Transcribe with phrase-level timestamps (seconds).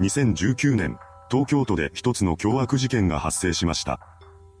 [0.00, 0.98] 2019年、
[1.30, 4.00] 東京都で一つの凶悪事件が発生しました。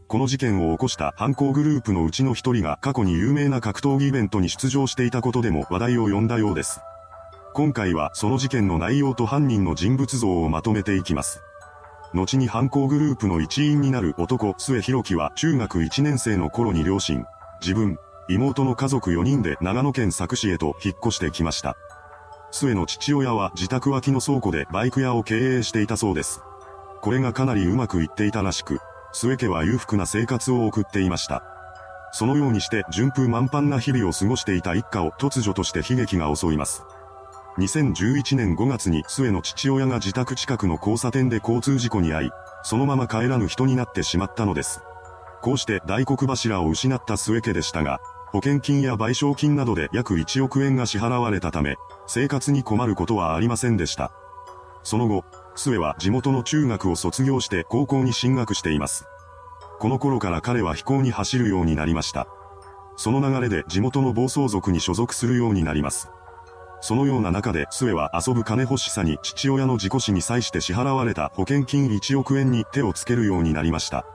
[0.06, 6.80] この事件を起こした犯行グループのうちの一人が過去に有名な格闘技イベントに出場していたことでも話題を呼んだようです。
[7.54, 11.40] 今回はその事件の内容と犯人の人物像をまとめていきます。
[12.12, 17.24] 後に犯行グループの一員になる男、末弘樹は中学1年生の頃に両親、
[17.62, 17.96] 自分、
[18.28, 21.74] 妹の家族4人で長野県佐久市へと引っ越してきました。
[22.52, 26.42] 末の父親は自宅脇の倉庫でバイク屋を経営していたそうです。
[27.00, 28.78] これがかなりうまくいっていたらしく、
[29.12, 31.42] 末家は裕福な生活を送っていました。
[32.12, 36.84] そのようにして順風満帆な日々を過ごしていた一家を突如として悲劇が襲います。
[37.58, 42.30] 2011年5月に末の父親が自宅近くの交差点で交通事故に遭い、
[42.62, 44.82] そのまま帰らぬ人になってしまったのです。
[45.40, 48.00] こうして大黒柱を失った末家でしたが、
[48.32, 54.10] 保険金や賠償金などで約1億円が支払われたため、生活に困ることはありませんでした。
[54.82, 59.04] その後、末は地元の中学を卒業して高校に進学しています。
[59.78, 62.26] この頃から彼は飛行に走るようになりました。
[62.96, 66.08] その流れで地元の暴走族に所属するようになります。
[66.80, 74.06] そのような中で末は遊ぶ金欲しさに父親の事故死に際して支払われた保険金1億円に手をつけるようになりました。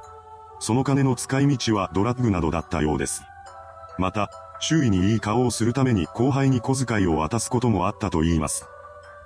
[0.60, 3.22] その金の使い道はドラッグなどだったようです。
[3.98, 8.66] また、周囲にいい顔をするために後輩に小遣いを渡すこともあったと言います。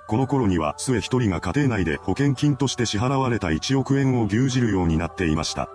[0.06, 5.68] この頃には末一人が家庭内で保険金として支払われた1億円を牛耳るようになっていました。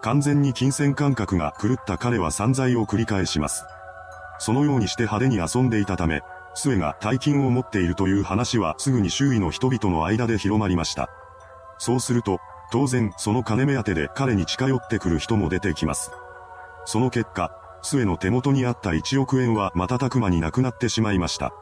[0.00, 3.64] 完全に金銭感覚が狂った彼は散財を繰り返します。
[4.38, 6.20] そのようにして派手に遊んでいたため、
[6.54, 11.08] 末が大金を持っているという話はすぐに周囲の人々の間で広まりました。
[11.78, 12.38] そうすると、
[12.70, 16.10] 当然その金目当てで彼に近寄ってくる人も出てきます。
[16.84, 17.50] その結果、
[17.84, 21.52] 末の手元にあった1億円は瞬く間になくなってしまいました。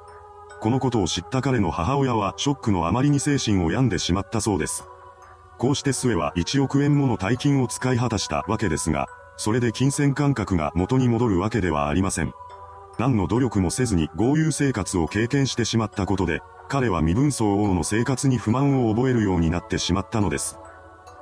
[0.61, 4.85] このことを知った彼の母親はショックのあまりに精神を病んでしまったそうです。
[5.59, 12.33] こうして末は1億円もの大金を使い果たしたわけですが、それで金銭感覚が元に戻るわけではありません。
[12.99, 20.59] 何の努力もせずに豪遊生活を経験してしまったことで、彼は身分相応の生活に不満を覚えるようになってしまったのです。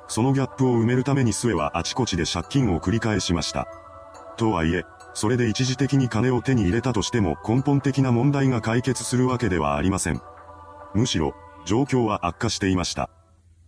[0.07, 3.67] そのギャップを埋めるために末はあちこちで借金を繰り返しました。
[4.41, 10.19] とはいえ、それで一時的に金を手に入れたとしても根本的な問題が解決するわけではありません。
[10.95, 13.11] むしろ、状況は悪化していました。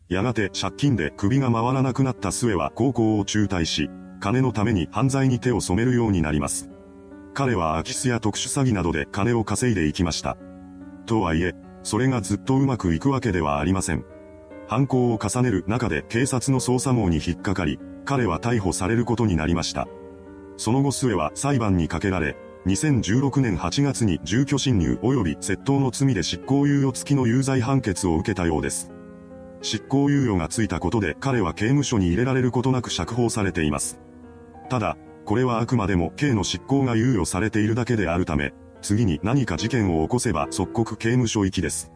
[0.09, 6.71] やがて借金で首が回らなくなった末は高校を中退し、金のために犯罪に手を染めるようになります。
[7.35, 10.37] 彼は空き巣や特殊詐欺などで金を稼いでいきました。
[11.05, 11.53] とはいえ、
[11.83, 14.03] それがずっとうまくいくわけではありません。
[14.67, 19.87] 犯行を重ねる中で警察の捜査網に引っかかり、彼は逮捕されることになりました。
[20.63, 22.37] その後末は裁判にかけられ、
[22.67, 28.89] 2016年8月に住居侵入及び窃盗の罪で執行猶予付きの有罪判決を受けたようです。
[29.61, 33.99] 執行猶予がついたことで彼は刑務所に入れられることなく釈放されています。
[34.69, 41.91] ただ、これはあくまでも刑の執行が猶予されているだけであるため、次に何か事件を起こせば即刻刑務所行きです。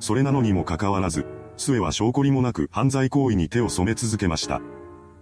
[0.00, 1.26] それなのにもかかわらず、
[1.58, 4.62] 末は証拠りもなく犯罪行為に手を染め続けました。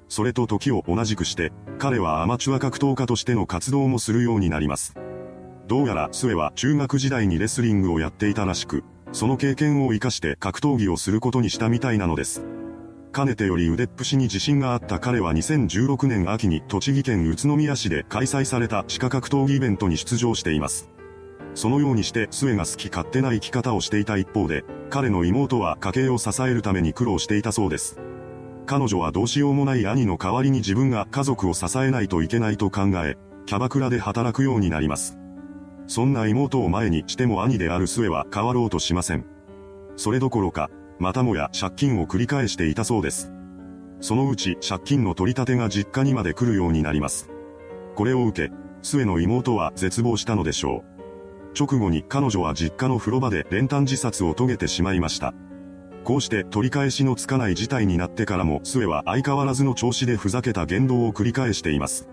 [0.08, 4.94] それと時を同じくして、彼はアマチュア格闘家としての活動もするようになります。
[5.66, 12.44] どうやら末は中学時代にレスリングをやっていたらしく、その経験を活かして格闘技をすることにしたみたいなのです。
[13.12, 20.90] かねてより腕っぷしに自信があった彼は2016年秋に栃木県宇都宮市で開催された地下格闘技イベントに出場しています。
[21.54, 27.98] そのようにして末が好き勝手な生き方をしていた一方で、彼の妹は家計を支えるために苦労していたそうです。
[28.66, 33.16] 彼女はどうしようもない兄の代わりに自分が家族を支えないといけないと考え、
[33.46, 35.16] キャバクラで働くようになります。
[35.86, 39.24] そんな妹を前にしても兄である末は変わろうとしません。
[39.96, 40.68] それどころか、
[40.98, 43.32] またもや借金を繰り返していたそうです。
[44.00, 47.30] そのうち借金の取り立てが実家にまで来るようになります。
[47.94, 48.52] これを受け、
[48.82, 50.96] 末の妹は絶望したのでしょう。
[51.58, 55.32] 直後に彼女は実家の風呂場で練炭自殺を遂げてしまいました。
[56.06, 62.08] こうして取り返しのつかない事態になってからも末は相変わらずの調子でふざけた言動を繰り返しています。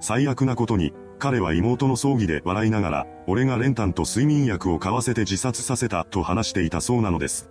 [0.00, 7.50] 最悪なことに、彼は妹の葬儀で笑いながら、俺が練炭と睡眠薬を買わせて自殺させたと話していたそうなのです。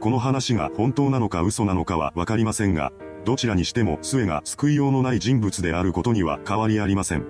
[0.00, 2.90] この話が本当なのか嘘なのかはわかりませんが、
[3.24, 7.24] どちらにしても末が救いようのない人物であることには変わりありません。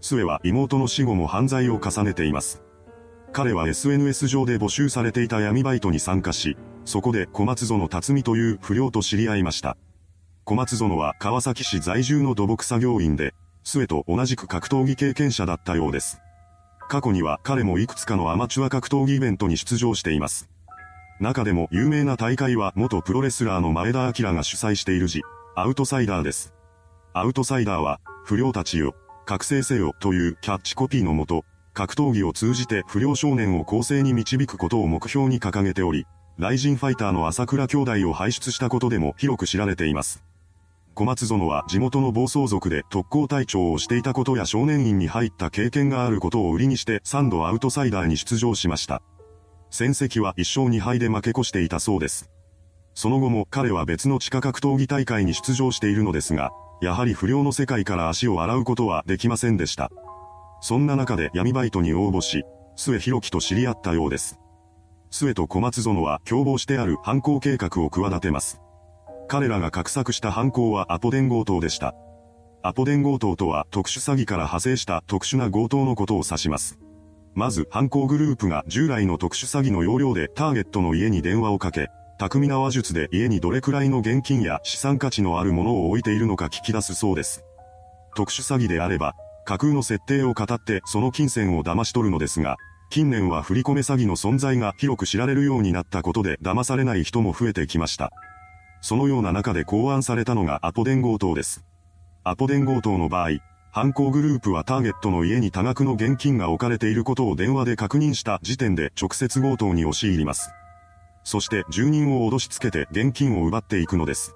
[0.00, 2.62] 末は妹の死後も犯罪を重ねています。
[3.32, 9.78] 彼は SNS 上で募集されていた闇バイトに参加し、そこで小松園辰巳という不良と知り合いました。
[10.44, 13.32] 小松園は川崎市在住の土木作業員で、
[13.64, 16.20] 末と同じく格闘技経験者だったようです。
[16.90, 20.50] 過去には彼もいくつかのアマチュア格闘技イベントに出場しています。
[21.18, 25.22] 中でも有名な大会は元プロレスラーの前田明が主催している字、
[25.54, 26.52] アウトサイダーです。
[27.14, 28.94] アウトサイダーは、不良たちよ、
[29.24, 36.06] 覚醒せよというキャッチコピーのもと、格闘技を通じて不良少年を公正に導くことを目標に掲げており、
[36.38, 40.22] ライジンファイターの朝倉兄弟を輩出したことでも広く知られています。
[40.94, 49.02] 小松園は地元の暴走族で特攻隊長をしていたことや少年院に入った経験があることを売りにして3度アウトサイダーに出場しました。
[49.70, 52.30] 戦績は1勝2敗で負け越していたそうです。
[52.94, 56.50] その後も彼は別の地下格闘技大会に出場しているのですが、
[56.82, 59.90] やはり不良の世界から足を洗うことはできませんでした。
[60.62, 62.44] そんな中で闇バイトに応募し、
[62.76, 64.38] 末広樹と知り合ったようです。
[65.10, 68.60] 末と小松園は共謀してある犯行計画を企てます。
[69.28, 71.96] 彼らが画策した犯行はアポ電強盗でした。
[72.62, 76.78] アポ電強盗とは特殊詐欺から派生した特殊な強盗のことを指します。
[77.34, 81.88] まず犯行グループが従来の特殊詐欺の要領でターゲットの家に電話をかけ、
[82.20, 87.44] 巧みな話術で家にどれくらいの現金や資産価値のあるものを置いているのか聞き出すそうです。
[88.14, 89.14] 特殊詐欺であれば、
[89.44, 92.56] 架空の設定を語ってその金銭を騙し取るのですが、
[92.90, 98.10] 近年は振り込め詐欺の存在が広く知られるようになったことで騙されない人も増えてきました。
[98.82, 101.64] そのような中で考案されたのがアポ電強盗です。
[102.24, 103.38] アポ電強盗の場合、
[103.72, 110.50] 犯行グループはターゲットの家に多額の現金が置かれていることを電話で確認した時点で直接強盗に押し入ります。
[111.24, 114.34] そして住人を脅しつけて現金を奪っていくのです。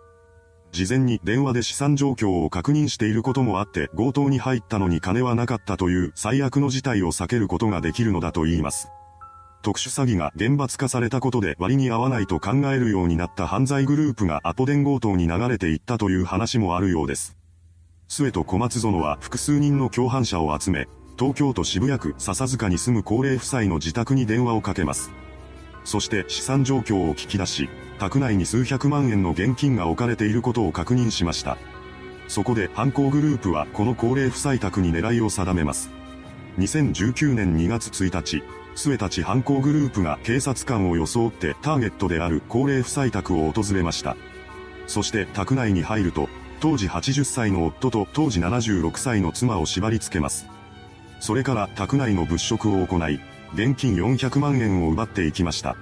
[0.76, 8.88] 事前に電話で資産状況を確認していることもあって強盗に入ったのに金はなかったという最悪の事態を避けることができるのだと言います。
[9.62, 17.38] 特殊詐欺が厳罰化されたことで割に合わないと考えるようになった犯罪グループがアポ電強盗に流れていったという話もあるようです。
[18.08, 20.88] 末と小松園は複数人の共犯者を集め、
[21.18, 25.10] 東京都渋谷区笹塚に住む高齢夫妻の自宅に電話をかけます。
[25.84, 31.56] そして資産状況を聞き出し、宅内に数百万円の現金が置かれていることを確認しました。
[32.28, 35.90] そこで犯行グループはこの高齢夫妻宅に狙いを定めます。
[36.58, 38.42] 2019年2月1日、
[38.74, 44.16] 末たち犯行グループが警察官を装ってターゲットである高齢夫妻宅を訪れました。
[44.86, 46.28] そして宅内に入ると、
[46.60, 50.46] 当時80歳の夫と当時76歳の妻を縛り付けます。
[51.20, 53.20] それから宅内の物色を行い、
[53.54, 55.76] 現金400万円を奪っていきました。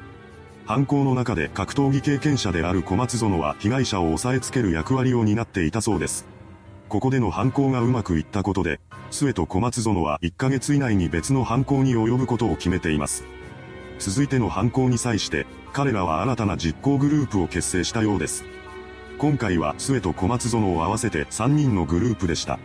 [0.67, 6.25] 犯行の中で格闘技経験者である小松園は被害者を押さえつける役割を担っていたそうです。
[6.89, 8.81] ここでの犯行がうまくいったことで、
[9.11, 13.25] 末と小松園は1ヶ月以内に別の犯行に及ぶことを決めています。
[13.99, 18.45] 続いての犯行に際して、彼らは新たな実行グループを結成したようです。
[19.19, 22.59] 今回は末と小松園を合わせて3人のグループでした。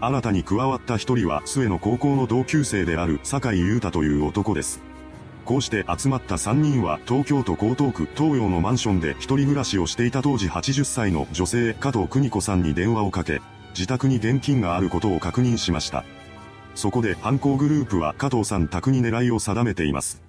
[0.00, 4.93] 新たに加わった一人は末の高校の同級生である酒井優太という男です。
[5.44, 16.04] こうして集まった3人は東京都江東区東洋のマンションで一人暮らしをしていた当時80歳の女性加藤邦子さんに電話をかけ、自宅に現金があることを確認しました。
[16.74, 20.22] そこで犯行グループは加藤さん宅に狙いを定めています。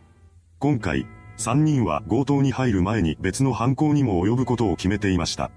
[0.59, 1.07] 今回、
[1.37, 5.51] 3人は強盗に入る前に別の犯行にも及ぶことを決めていました。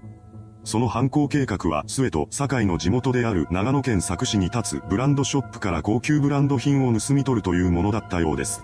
[0.63, 8.63] その犯行計画は末と堺の地元である長野県佐久市に立つブランドショップから高級ブランド品を盗み取るというものだったようです。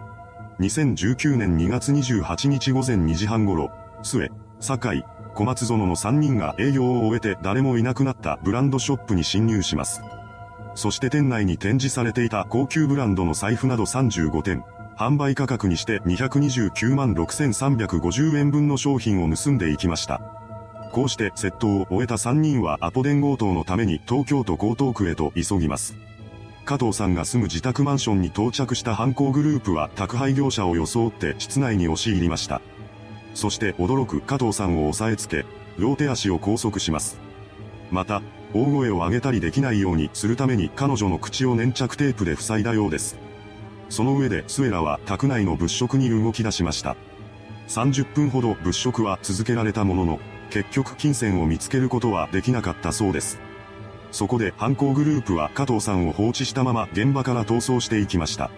[0.60, 3.72] 2019年2月28日午前2時半頃、
[4.04, 4.32] 末、
[4.62, 5.04] 堺、
[5.34, 10.02] 小松園の3人が営業を終えて誰もいなくなったブランドショップに侵入します。
[10.76, 14.64] そして店内に展示されていた高級ブランドの財布など35点、
[14.98, 20.22] 販売価格にして229万6350円分の商品を盗んでいきました。
[20.94, 25.98] こうして窃盗を終えた3人はアポ電強盗のために東京都江東区へと急ぎます。
[26.66, 32.60] 加藤さんが住む自宅マンションに到着した犯行グループは宅配業者を装って室内に押し入りました。
[33.36, 35.46] そして驚く加藤さんを押さえつけ、
[35.78, 37.20] 両手足を拘束します。
[37.92, 43.16] また、大声を上げたりできないようにするために彼女の口を粘着テープで塞いだようです。
[43.90, 46.96] その上でスエラは宅内の物色に動き出しました。
[47.68, 50.20] 30分ほど物色は続けられたものの、
[50.50, 53.40] 結局金銭を見つけることはできなかったそうです。
[54.16, 58.50] そこで犯行グループは加藤さんを放置したまま現場から逃走していきました。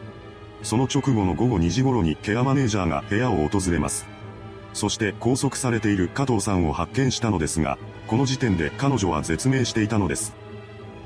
[0.61, 4.05] その直後の午後2時頃にケアマネージャーが部屋を訪れます。
[4.73, 10.35] そして拘束されている加藤さんを発見したのですが、この時点で彼女は絶命していたのです。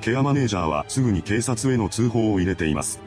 [0.02, 3.00] ケアマネージャーはすぐに警察への通報を入れています。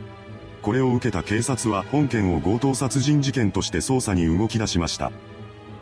[0.62, 5.12] これを受けた警察は本件を強盗殺人事件として捜査に動き出しました。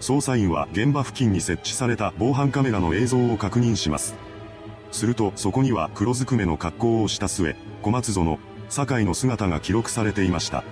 [0.00, 4.16] 捜査員は現場付近に設置された防犯カメラの映像を確認します。
[4.92, 10.64] するとそこには黒ずくめの格好をした末、小松園、堺の姿が記録されていました。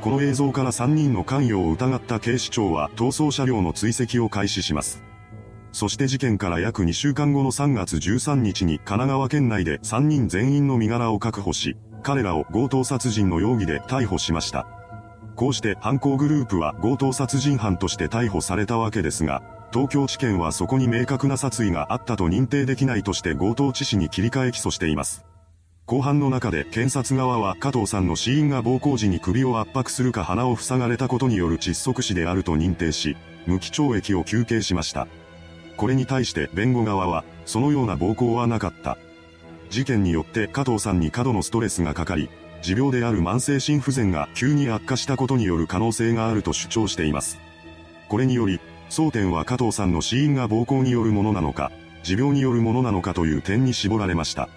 [0.00, 5.02] この映像から3人の関与を疑った警視庁は逃走車両の追跡を開始します。
[5.72, 14.66] そして事件から約2週間後の3月13日に神奈川県内で3人全員の身柄を確保し、彼らを強盗殺人の容疑で逮捕しました。
[15.36, 25.24] こうして犯行グループは強盗殺人犯として逮捕されたわけですが、東京地検はそこに明確な殺意があったと認定できないとして強盗致死に切り替え起訴しています。
[25.84, 35.06] 後半の中で検察側は加藤さんの死因が暴行時に首を圧迫するか鼻を塞がれたことによる窒息死であると認定し、無期懲役を求刑しました。
[35.78, 38.98] これに対して弁護側は、そのような暴行はなかった。
[39.70, 42.28] 事件によって加藤さんに過度のストレスがかかり、
[42.60, 47.38] 持病である慢性心不全が急に悪化したことによる可能性があると主張しています。
[48.08, 48.60] これにより、
[48.90, 51.70] 争点は加藤さんの死因が暴行によるものなのか、
[52.02, 54.48] 持病によるものなのかという点に絞られました。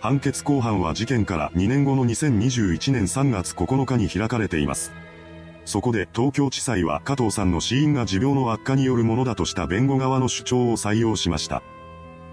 [0.00, 4.92] 判決公判は事件から2年後の2021年3月9日に開かれています。
[5.64, 11.62] そこで東京地裁は加藤さんの死因が持病の悪化によるものだとした弁護側の主張を採用しました。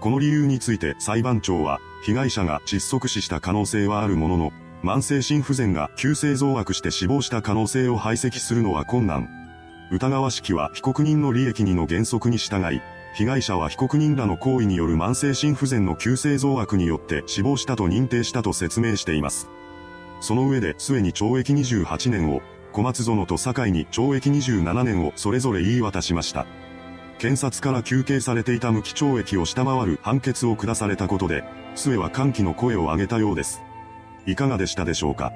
[0.00, 9.41] この理由について裁判長は、被害者が窒息死した可能性はあるものの、慢性心不全が急性増悪して死亡した可能性を排斥するのは困難。
[9.92, 12.80] 疑わしきは被告人の利益にの原則に従い、
[13.14, 19.50] 被害者は被告人らの行為による慢性心不全の急性増悪によって死亡したと認定したと説明しています。
[20.22, 22.40] その上で、末に懲役28年を、
[22.72, 26.46] 小松園と堺に懲役27年をそれぞれ言い渡しました。
[27.18, 31.44] 検察から求刑されていた無期懲役を下回る判決を下されたことで、
[31.74, 33.60] 末は歓喜の声を上げたようです。
[34.24, 35.32] いかがでしたでしょうか？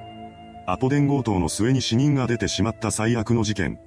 [0.65, 3.79] アポ電強盗の末に死人が出てしまった最悪の事件。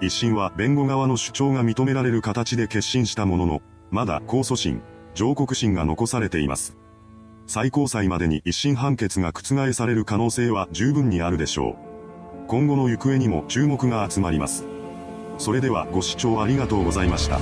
[0.00, 4.80] 一審は弁護側の主張が認められる形で決心したものの、まだ控訴審、
[5.14, 6.76] 上告審が残されています。
[7.46, 12.46] 最高裁までに一審判決が覆される可能性は十分にあるでしょう。
[12.46, 14.66] 今後の行方にも注目が集まります。
[15.38, 17.40] それではご視聴ありがとうございました。